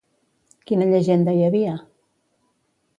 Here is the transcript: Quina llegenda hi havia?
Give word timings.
Quina 0.71 0.87
llegenda 0.93 1.37
hi 1.41 1.47
havia? 1.51 1.77